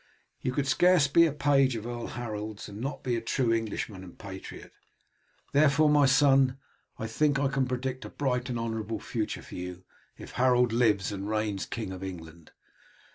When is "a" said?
1.27-1.31, 3.15-3.21, 8.05-8.09